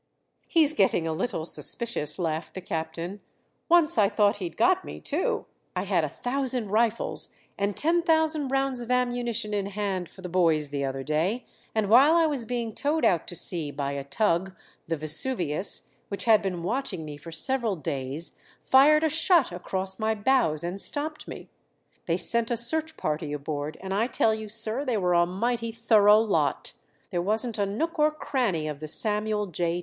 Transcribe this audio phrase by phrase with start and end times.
[0.47, 3.21] "He's getting a little suspicious," laughed the captain.
[3.69, 5.45] "Once I thought he'd got me, too.
[5.75, 10.27] I had a thousand rifles and ten thousand rounds of ammunition in hand for the
[10.27, 11.45] boys, the other day
[11.75, 14.55] and while I was being towed out to sea by a tug
[14.87, 20.15] the Vesuvius, which had been watching me for several days, fired a shot across my
[20.15, 21.47] bows and stopped me.
[22.07, 25.71] They sent a search party aboard and I tell you, sir, they were a mighty
[25.71, 26.73] thorough lot!
[27.11, 29.79] There wasn't a nook or cranny of the _Samuel J.